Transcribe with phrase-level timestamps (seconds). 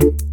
[0.00, 0.29] This is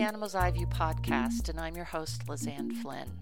[0.00, 3.18] the Animal's Eye View podcast, and I'm your host, Lizanne Flynn.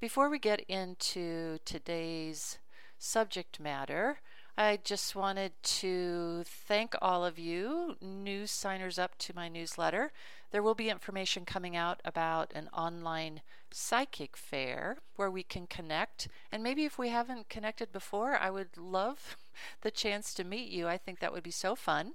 [0.00, 2.56] Before we get into today's
[2.98, 4.20] subject matter,
[4.56, 10.12] I just wanted to thank all of you, new signers up to my newsletter.
[10.50, 16.28] There will be information coming out about an online psychic fair where we can connect.
[16.50, 19.36] And maybe if we haven't connected before, I would love
[19.82, 20.88] the chance to meet you.
[20.88, 22.14] I think that would be so fun.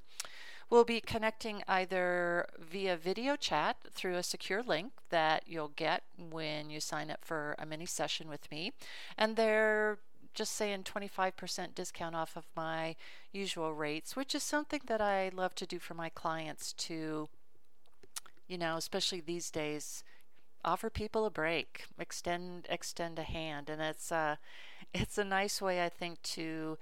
[0.69, 6.69] We'll be connecting either via video chat through a secure link that you'll get when
[6.69, 8.73] you sign up for a mini session with me.
[9.17, 9.97] And they're
[10.35, 12.95] just saying 25% discount off of my
[13.31, 17.29] usual rates, which is something that I love to do for my clients to,
[18.47, 20.03] you know, especially these days,
[20.63, 24.35] offer people a break, extend extend a hand, and it's uh,
[24.93, 26.77] it's a nice way I think to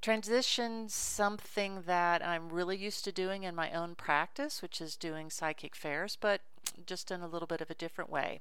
[0.00, 5.30] transition something that I'm really used to doing in my own practice, which is doing
[5.30, 6.42] psychic fairs, but
[6.84, 8.40] just in a little bit of a different way.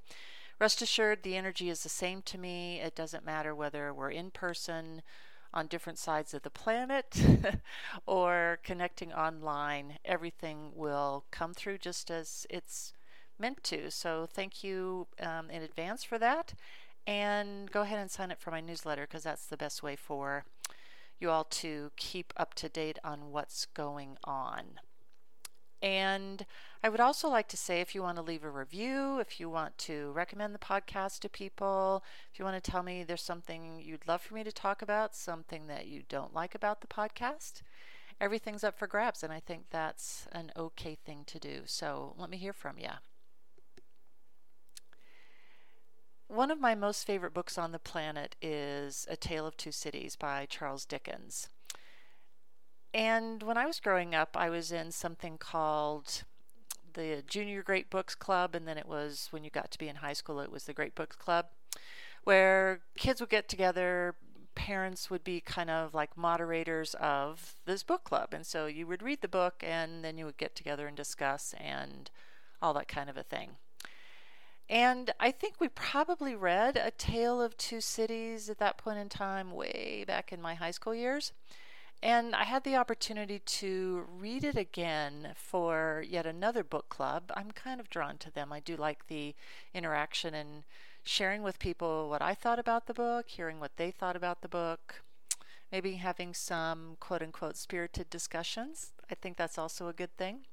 [0.60, 2.80] Rest assured, the energy is the same to me.
[2.80, 5.02] It doesn't matter whether we're in person
[5.54, 7.22] on different sides of the planet
[8.06, 10.00] or connecting online.
[10.06, 12.94] Everything will come through just as it's
[13.38, 13.92] meant to.
[13.92, 16.54] So, thank you um, in advance for that.
[17.08, 20.46] And go ahead and sign up for my newsletter because that's the best way for
[21.20, 24.80] you all to keep up to date on what's going on.
[25.82, 26.46] And
[26.84, 29.50] I would also like to say if you want to leave a review, if you
[29.50, 32.04] want to recommend the podcast to people,
[32.34, 35.16] if you want to tell me there's something you'd love for me to talk about,
[35.16, 37.62] something that you don't like about the podcast,
[38.20, 39.22] everything's up for grabs.
[39.22, 41.62] And I think that's an okay thing to do.
[41.66, 42.90] So let me hear from you.
[46.28, 50.16] One of my most favorite books on the planet is A Tale of Two Cities
[50.16, 51.50] by Charles Dickens.
[52.94, 56.24] And when I was growing up, I was in something called
[56.94, 59.98] the Junior Great Books Club, and then it was when you got to be in
[59.98, 61.46] high school, it was the Great Books Club,
[62.24, 64.16] where kids would get together,
[64.56, 68.34] parents would be kind of like moderators of this book club.
[68.34, 71.54] And so you would read the book, and then you would get together and discuss
[71.60, 72.10] and
[72.62, 73.52] all that kind of a thing.
[74.70, 79.10] And I think we probably read A Tale of Two Cities at that point in
[79.10, 81.34] time, way back in my high school years.
[82.02, 87.32] And I had the opportunity to read it again for yet another book club.
[87.36, 88.52] I'm kind of drawn to them.
[88.52, 89.36] I do like the
[89.74, 90.64] interaction and
[91.04, 94.48] sharing with people what I thought about the book, hearing what they thought about the
[94.48, 95.04] book,
[95.72, 98.94] maybe having some quote unquote spirited discussions.
[99.10, 100.46] I think that's also a good thing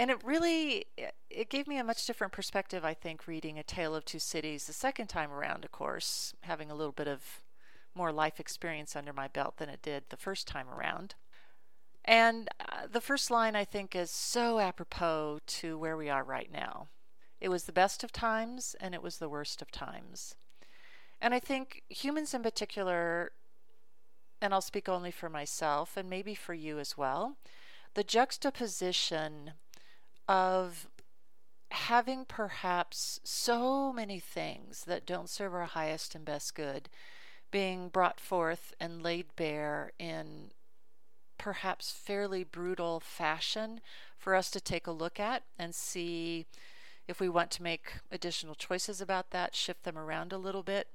[0.00, 0.86] and it really
[1.28, 4.66] it gave me a much different perspective i think reading a tale of two cities
[4.66, 7.42] the second time around of course having a little bit of
[7.94, 11.14] more life experience under my belt than it did the first time around.
[12.04, 16.50] And uh, the first line i think is so apropos to where we are right
[16.52, 16.88] now.
[17.40, 20.34] It was the best of times and it was the worst of times.
[21.20, 23.32] And i think humans in particular
[24.40, 27.36] and i'll speak only for myself and maybe for you as well
[27.94, 29.52] the juxtaposition
[30.30, 30.86] of
[31.72, 36.88] having perhaps so many things that don't serve our highest and best good
[37.50, 40.52] being brought forth and laid bare in
[41.36, 43.80] perhaps fairly brutal fashion
[44.16, 46.46] for us to take a look at and see
[47.08, 50.86] if we want to make additional choices about that, shift them around a little bit.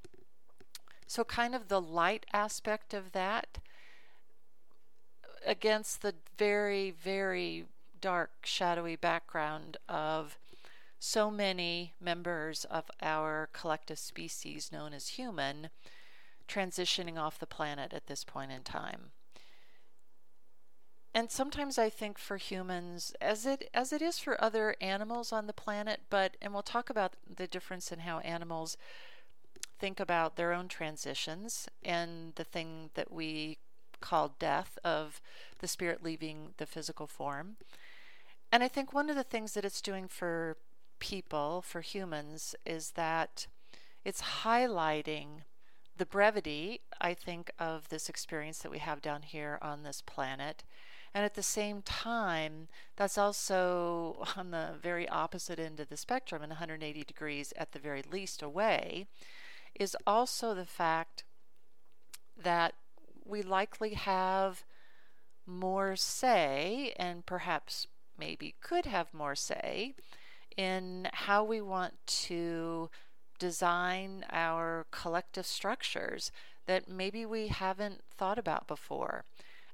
[1.08, 3.58] So, kind of the light aspect of that
[5.46, 7.66] against the very, very
[8.06, 10.38] dark, shadowy background of
[11.00, 15.72] so many members of our collective species known as human
[16.48, 19.10] transitioning off the planet at this point in time.
[21.16, 25.48] And sometimes I think for humans, as it as it is for other animals on
[25.48, 28.78] the planet, but and we'll talk about the difference in how animals
[29.80, 33.58] think about their own transitions and the thing that we
[34.00, 35.20] call death of
[35.58, 37.56] the spirit leaving the physical form.
[38.56, 40.56] And I think one of the things that it's doing for
[41.00, 43.48] people, for humans, is that
[44.06, 45.42] it's highlighting
[45.98, 50.64] the brevity, I think, of this experience that we have down here on this planet.
[51.14, 56.42] And at the same time, that's also on the very opposite end of the spectrum,
[56.42, 59.08] and 180 degrees at the very least away,
[59.78, 61.26] is also the fact
[62.42, 62.74] that
[63.26, 64.64] we likely have
[65.46, 69.94] more say, and perhaps maybe could have more say,
[70.58, 72.90] in how we want to
[73.40, 76.32] design our collective structures
[76.66, 79.26] that maybe we haven't thought about before.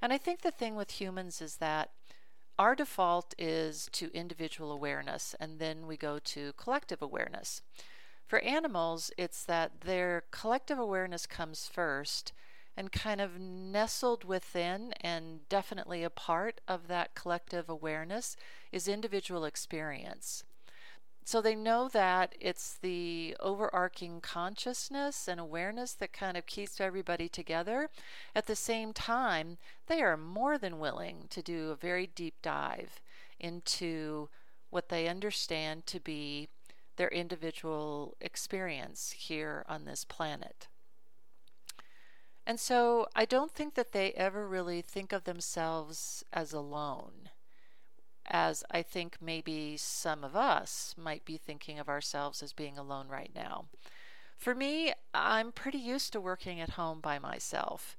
[0.01, 1.91] And I think the thing with humans is that
[2.57, 7.61] our default is to individual awareness, and then we go to collective awareness.
[8.27, 12.33] For animals, it's that their collective awareness comes first,
[12.75, 18.35] and kind of nestled within and definitely a part of that collective awareness
[18.71, 20.43] is individual experience
[21.23, 27.29] so they know that it's the overarching consciousness and awareness that kind of keeps everybody
[27.29, 27.89] together.
[28.35, 29.57] At the same time,
[29.87, 32.99] they are more than willing to do a very deep dive
[33.39, 34.29] into
[34.71, 36.49] what they understand to be
[36.95, 40.67] their individual experience here on this planet.
[42.45, 47.29] And so I don't think that they ever really think of themselves as alone
[48.31, 53.07] as I think maybe some of us might be thinking of ourselves as being alone
[53.09, 53.65] right now.
[54.37, 57.95] For me, I'm pretty used to working at home by myself.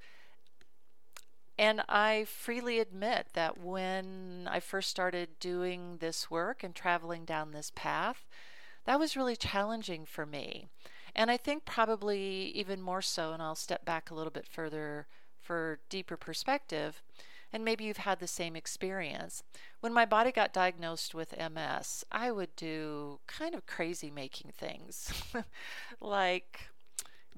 [1.58, 7.52] And I freely admit that when I first started doing this work and traveling down
[7.52, 8.26] this path,
[8.86, 10.66] that was really challenging for me.
[11.14, 15.06] And I think probably even more so, and I'll step back a little bit further
[15.40, 17.02] for deeper perspective
[17.52, 19.42] and maybe you've had the same experience.
[19.80, 25.12] When my body got diagnosed with MS, I would do kind of crazy making things,
[26.00, 26.70] like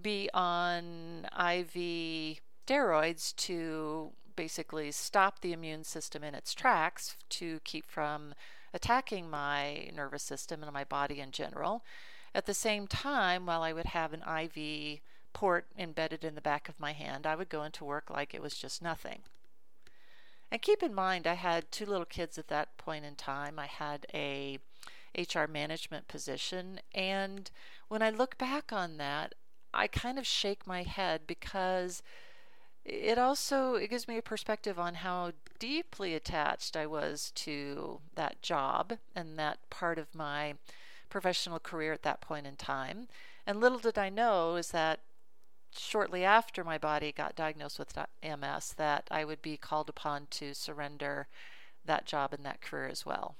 [0.01, 7.87] be on IV steroids to basically stop the immune system in its tracks to keep
[7.87, 8.35] from
[8.73, 11.85] attacking my nervous system and my body in general.
[12.35, 15.01] At the same time, while I would have an IV
[15.33, 18.43] port embedded in the back of my hand, I would go into work like it
[18.43, 19.21] was just nothing.
[20.51, 23.59] And keep in mind, I had two little kids at that point in time.
[23.59, 24.59] I had a
[25.17, 26.81] HR management position.
[26.93, 27.51] And
[27.89, 29.35] when I look back on that,
[29.73, 32.03] I kind of shake my head because
[32.85, 38.43] it also it gives me a perspective on how deeply attached I was to that
[38.43, 40.55] job and that part of my
[41.15, 43.07] professional career at that point in time.
[43.47, 44.99] And little did I know is that
[45.71, 50.55] shortly after my body got diagnosed with MS that I would be called upon to
[50.55, 51.29] surrender
[51.85, 53.37] that job and that career as well.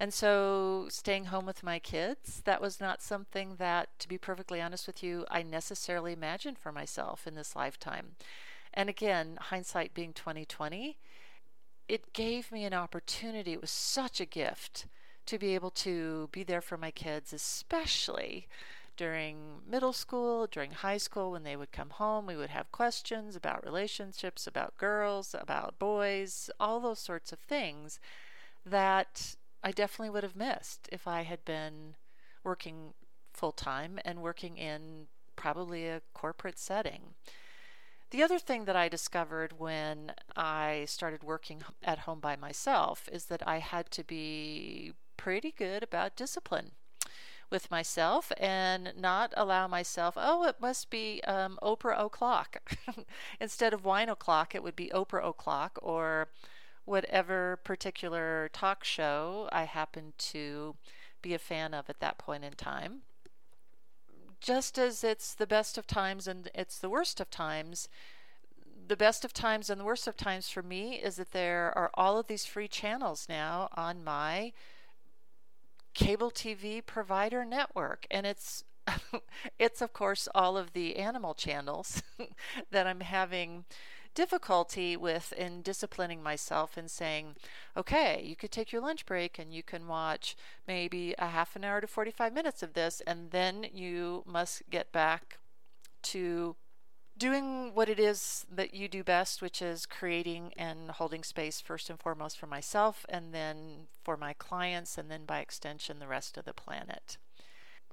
[0.00, 4.62] And so, staying home with my kids, that was not something that, to be perfectly
[4.62, 8.16] honest with you, I necessarily imagined for myself in this lifetime.
[8.72, 10.96] And again, hindsight being 2020,
[11.86, 13.52] it gave me an opportunity.
[13.52, 14.86] It was such a gift
[15.26, 18.48] to be able to be there for my kids, especially
[18.96, 23.34] during middle school, during high school, when they would come home, we would have questions
[23.34, 27.98] about relationships, about girls, about boys, all those sorts of things
[28.66, 31.94] that I definitely would have missed if I had been
[32.44, 32.94] working
[33.32, 37.14] full time and working in probably a corporate setting.
[38.10, 43.24] The other thing that I discovered when I started working at home by myself is
[43.26, 46.72] that I had to be pretty good about discipline
[47.48, 52.76] with myself and not allow myself, oh, it must be um, Oprah o'clock.
[53.40, 56.26] Instead of wine o'clock, it would be Oprah o'clock or
[56.86, 60.74] whatever particular talk show I happen to
[61.20, 63.02] be a fan of at that point in time.
[64.40, 67.88] Just as it's the best of times and it's the worst of times,
[68.88, 71.92] the best of times and the worst of times for me is that there are
[71.94, 74.52] all of these free channels now on my
[75.94, 78.06] cable TV provider network.
[78.10, 78.64] And it's
[79.58, 82.02] it's of course all of the animal channels
[82.70, 83.64] that I'm having
[84.14, 87.36] difficulty with in disciplining myself and saying,
[87.76, 90.36] okay, you could take your lunch break and you can watch
[90.68, 94.92] maybe a half an hour to 45 minutes of this, and then you must get
[94.92, 95.38] back
[96.02, 96.56] to
[97.22, 101.88] doing what it is that you do best, which is creating and holding space first
[101.88, 106.36] and foremost for myself, and then for my clients, and then by extension, the rest
[106.36, 107.18] of the planet.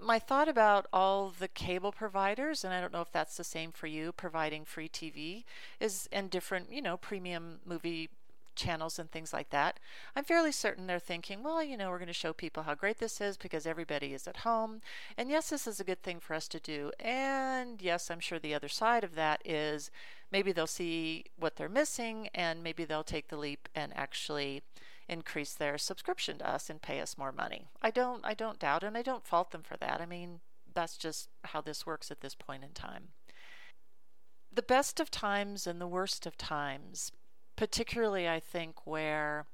[0.01, 3.71] My thought about all the cable providers, and I don't know if that's the same
[3.71, 5.43] for you, providing free TV,
[5.79, 8.09] is and different, you know, premium movie
[8.59, 9.79] channels and things like that,
[10.15, 12.99] I'm fairly certain they're thinking, well, you know, we're going to show people how great
[12.99, 14.81] this is because everybody is at home.
[15.17, 16.91] And yes, this is a good thing for us to do.
[16.99, 19.89] And yes, I'm sure the other side of that is
[20.31, 24.61] maybe they'll see what they're missing and maybe they'll take the leap and actually
[25.07, 27.67] increase their subscription to us and pay us more money.
[27.81, 29.99] I don't I don't doubt and I don't fault them for that.
[29.99, 30.39] I mean,
[30.73, 33.09] that's just how this works at this point in time.
[34.53, 37.11] The best of times and the worst of times,
[37.59, 39.45] particularly I think where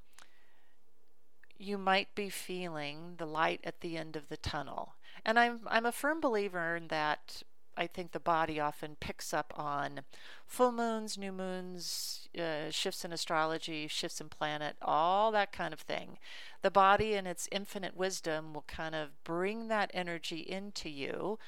[1.58, 4.94] you might be feeling the light at the end of the tunnel.
[5.26, 7.42] And I'm I'm a firm believer in that
[7.76, 10.02] I think the body often picks up on
[10.46, 15.80] full moons, new moons, uh, shifts in astrology, shifts in planet, all that kind of
[15.80, 16.20] thing.
[16.62, 21.40] The body, in its infinite wisdom, will kind of bring that energy into you.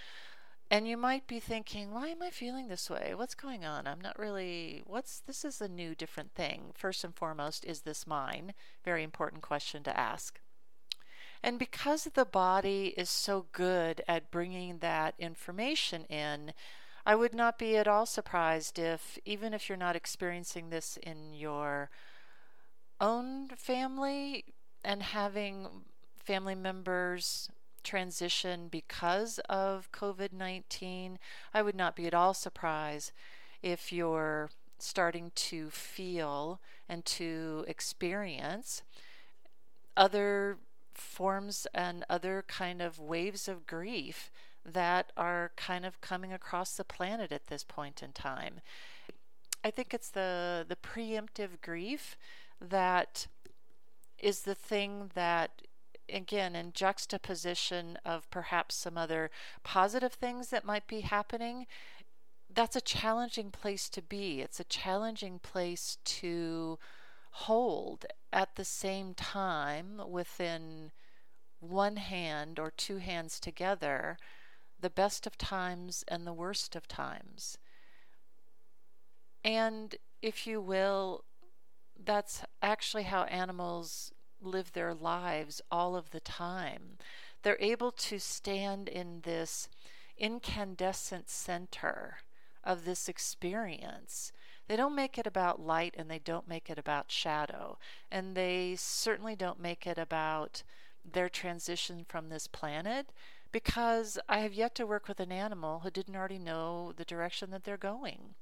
[0.70, 3.14] And you might be thinking, why am I feeling this way?
[3.16, 3.88] What's going on?
[3.88, 6.72] I'm not really, what's, this is a new, different thing.
[6.76, 8.54] First and foremost, is this mine?
[8.84, 10.42] Very important question to ask.
[11.42, 16.54] And because the body is so good at bringing that information in,
[17.06, 21.34] I would not be at all surprised if, even if you're not experiencing this in
[21.34, 21.90] your
[23.00, 24.44] own family
[24.84, 25.68] and having
[26.18, 27.50] family members
[27.88, 31.18] transition because of COVID 19,
[31.54, 33.12] I would not be at all surprised
[33.64, 38.84] if you're starting to feel and to experience
[39.96, 40.58] other
[40.94, 44.32] forms and other kind of waves of grief
[44.66, 48.60] that are kind of coming across the planet at this point in time.
[49.64, 52.18] I think it's the the preemptive grief
[52.62, 53.28] that
[54.20, 55.62] is the thing that
[56.12, 59.30] again in juxtaposition of perhaps some other
[59.64, 61.66] positive things that might be happening
[62.54, 66.80] that's a challenging place to be it's a challenging place to
[67.32, 70.92] hold at the same time within
[71.60, 74.18] one hand or two hands together
[74.80, 77.58] the best of times and the worst of times.
[79.44, 81.24] And if you will,
[82.04, 84.12] that's actually how animals
[84.42, 86.98] live their lives all of the time.
[87.44, 89.70] They're able to stand in this
[90.18, 92.18] incandescent center
[92.64, 94.32] of this experience
[94.68, 97.78] they don't make it about light and they don't make it about shadow.
[98.12, 100.64] And they certainly don't make it about
[101.10, 103.08] their transition from this planet
[103.52, 107.50] because I have yet to work with an animal who didn't already know the direction
[107.52, 108.36] that they're going.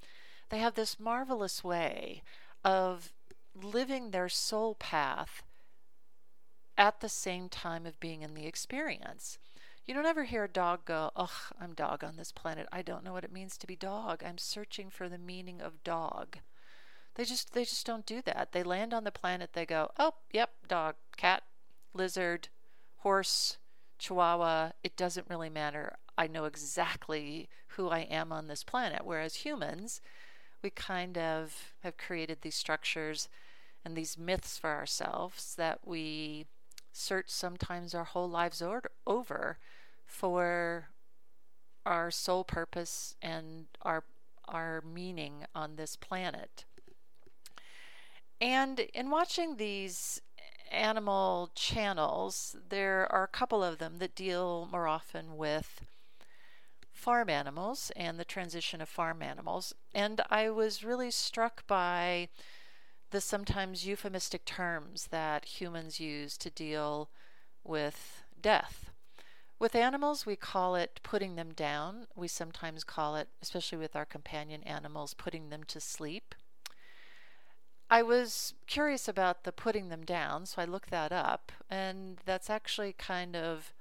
[0.50, 2.24] They have this marvelous way
[2.64, 3.14] of
[3.54, 5.44] living their soul path
[6.78, 9.38] at the same time of being in the experience.
[9.86, 11.30] You don't ever hear a dog go, Ugh,
[11.60, 12.68] I'm dog on this planet.
[12.72, 14.24] I don't know what it means to be dog.
[14.26, 16.40] I'm searching for the meaning of dog.
[17.16, 18.52] They just they just don't do that.
[18.52, 21.44] They land on the planet, they go, Oh, yep, dog, cat,
[21.94, 22.50] lizard,
[22.98, 23.58] horse,
[24.00, 25.98] chihuahua, it doesn't really matter.
[26.18, 29.02] I know exactly who I am on this planet.
[29.04, 30.02] Whereas humans,
[30.62, 33.30] we kind of have created these structures
[33.84, 36.48] and these myths for ourselves that we
[36.96, 38.62] search sometimes our whole lives
[39.06, 39.58] over
[40.06, 40.90] for
[41.86, 44.04] our sole purpose and our
[44.48, 46.66] our meaning on this planet.
[48.40, 50.22] And in watching these
[50.72, 55.82] animal channels, there are a couple of them that deal more often with
[56.92, 59.74] farm animals and the transition of farm animals.
[59.94, 62.30] And I was really struck by
[63.16, 67.10] the sometimes euphemistic terms that humans use to deal
[67.64, 68.92] with death.
[69.58, 72.08] With animals, we call it putting them down.
[72.14, 76.36] We sometimes call it, especially with our companion animals, putting them to sleep.
[77.90, 82.50] I was curious about the putting them down, so I looked that up, and that's
[82.50, 83.72] actually kind of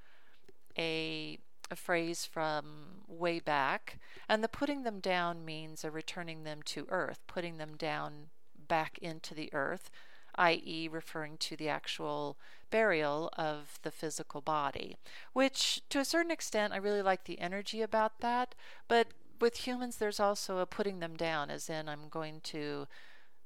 [0.79, 1.41] a,
[1.73, 3.99] a phrase from way back.
[4.29, 8.29] And the putting them down means a returning them to earth, putting them down
[8.69, 9.91] back into the earth,
[10.37, 12.37] i.e., referring to the actual
[12.71, 14.97] burial of the physical body,
[15.33, 18.55] which to a certain extent I really like the energy about that.
[18.89, 19.09] But
[19.41, 22.87] with humans, there's also a putting them down, as in, I'm going to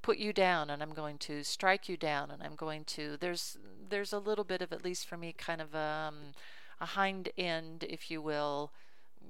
[0.03, 3.59] put you down and I'm going to strike you down and I'm going to there's
[3.89, 6.33] there's a little bit of at least for me kind of um,
[6.81, 8.71] a hind end if you will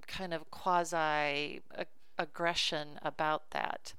[0.06, 1.62] kind of quasi
[2.18, 3.94] aggression about that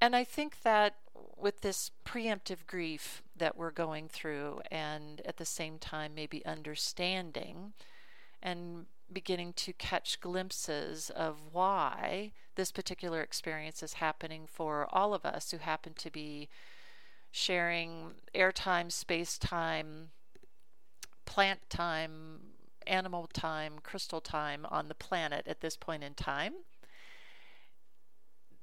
[0.00, 0.96] and I think that
[1.36, 7.72] with this preemptive grief that we're going through, and at the same time, maybe understanding
[8.42, 15.24] and beginning to catch glimpses of why this particular experience is happening for all of
[15.24, 16.48] us who happen to be
[17.30, 20.10] sharing airtime, space time,
[21.24, 22.40] plant time,
[22.86, 26.54] animal time, crystal time on the planet at this point in time.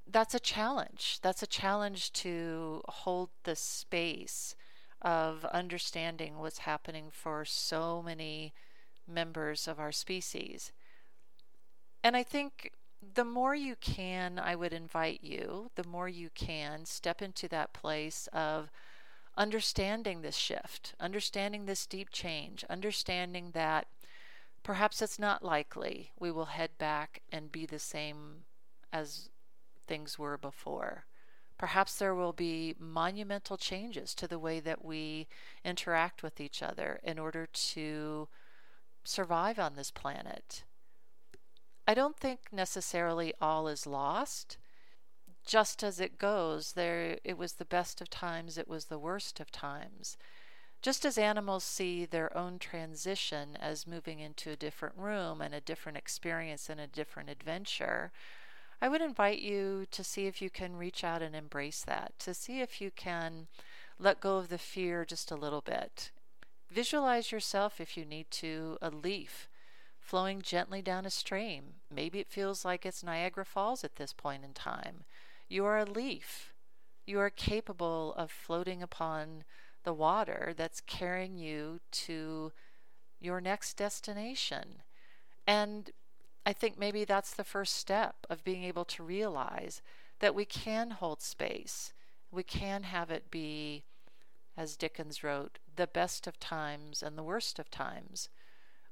[0.07, 1.19] That's a challenge.
[1.21, 4.55] That's a challenge to hold the space
[5.01, 8.53] of understanding what's happening for so many
[9.07, 10.71] members of our species.
[12.03, 12.71] And I think
[13.13, 17.73] the more you can, I would invite you, the more you can step into that
[17.73, 18.69] place of
[19.37, 23.87] understanding this shift, understanding this deep change, understanding that
[24.63, 28.45] perhaps it's not likely we will head back and be the same
[28.91, 29.29] as
[29.87, 31.05] things were before.
[31.57, 35.27] Perhaps there will be monumental changes to the way that we
[35.63, 38.27] interact with each other in order to
[39.03, 40.63] survive on this planet.
[41.87, 44.57] I don't think necessarily all is lost.
[45.45, 49.39] Just as it goes, there it was the best of times, it was the worst
[49.39, 50.17] of times.
[50.81, 55.61] Just as animals see their own transition as moving into a different room and a
[55.61, 58.11] different experience and a different adventure,
[58.85, 62.35] I would invite you to see if you can reach out and embrace that, to
[62.35, 63.47] see if you can
[63.97, 66.11] let go of the fear just a little bit.
[66.69, 69.49] Visualize yourself, if you need to, a leaf
[69.99, 71.77] flowing gently down a stream.
[71.91, 75.05] Maybe it feels like it's Niagara Falls at this point in time.
[75.49, 76.53] You are a leaf.
[77.07, 79.45] You are capable of floating upon
[79.83, 82.51] the water that's carrying you to
[83.19, 84.83] your next destination.
[85.47, 85.89] And
[86.45, 89.81] I think maybe that's the first step of being able to realize
[90.19, 91.91] that we can hold space.
[92.31, 93.83] We can have it be,
[94.55, 98.29] as Dickens wrote, the best of times and the worst of times.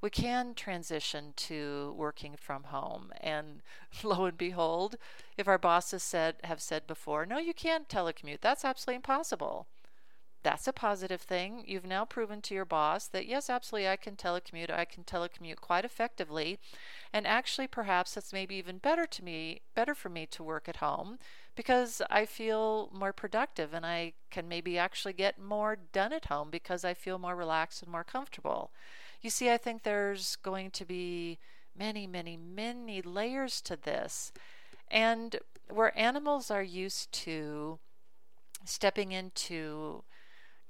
[0.01, 3.61] We can transition to working from home, and
[4.03, 4.97] lo and behold,
[5.37, 9.67] if our bosses said have said before, no, you can't telecommute, that's absolutely impossible
[10.43, 11.63] that's a positive thing.
[11.65, 14.69] You've now proven to your boss that yes, absolutely, I can telecommute.
[14.69, 16.59] I can telecommute quite effectively,
[17.11, 20.77] and actually, perhaps it's maybe even better to me, better for me to work at
[20.77, 21.17] home
[21.55, 26.49] because I feel more productive and I can maybe actually get more done at home
[26.49, 28.71] because I feel more relaxed and more comfortable.
[29.21, 31.39] You see, I think there's going to be
[31.77, 34.31] many, many, many layers to this,
[34.91, 35.37] and
[35.69, 37.79] where animals are used to
[38.65, 40.03] stepping into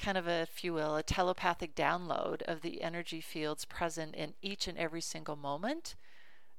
[0.04, 4.34] kind of a, if you will, a telepathic download of the energy fields present in
[4.42, 5.96] each and every single moment,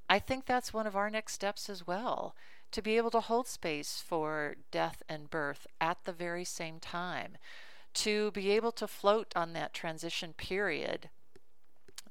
[0.09, 2.35] I think that's one of our next steps as well.
[2.73, 7.37] To be able to hold space for death and birth at the very same time,
[7.95, 11.11] to be able to float on that transition period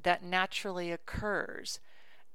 [0.02, 1.80] that naturally occurs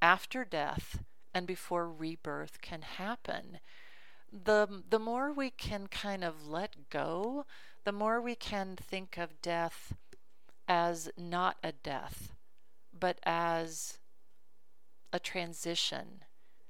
[0.02, 3.60] after death and before rebirth can happen.
[4.32, 7.46] The, the more we can kind of let go
[7.88, 9.94] the more we can think of death
[10.68, 12.34] as not a death,
[12.92, 13.96] but as
[15.10, 16.22] a transition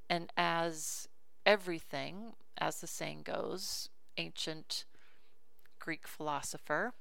[0.09, 1.09] and as
[1.45, 4.85] everything, as the saying goes, ancient
[5.81, 6.93] Greek philosopher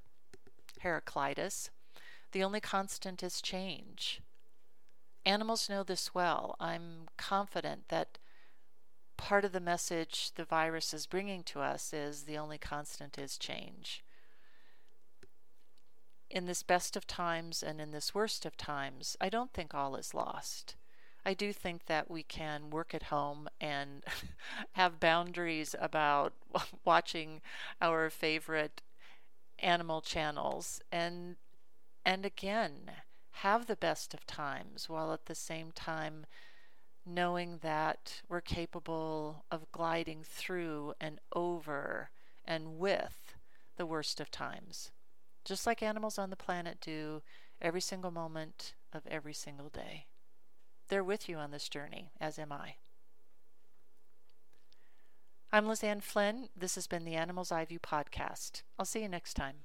[0.79, 1.69] Heraclitus,
[2.31, 4.21] the only constant is change.
[5.27, 6.55] Animals know this well.
[6.59, 8.17] I'm confident that
[9.15, 13.37] part of the message the virus is bringing to us is the only constant is
[13.37, 14.03] change
[16.29, 19.95] in this best of times and in this worst of times, I don't think all
[19.95, 20.75] is lost.
[21.25, 24.03] I do think that we can work at home and
[24.73, 26.33] have boundaries about
[26.85, 27.41] watching
[27.81, 28.81] our favorite
[29.59, 31.35] animal channels and
[32.05, 32.91] and again
[33.31, 36.25] have the best of times while at the same time
[37.05, 42.11] knowing that we're capable of gliding through and over
[42.45, 43.33] and with
[43.77, 44.91] the worst of times
[45.47, 47.21] just like animals on the planet do
[47.61, 50.05] every single moment of every single day.
[50.89, 52.75] They're with you on this journey, as am I.
[55.49, 56.49] I'm Lizanne Flynn.
[56.53, 58.63] This has been the Animal's Eye View podcast.
[58.77, 59.55] I'll see you next time.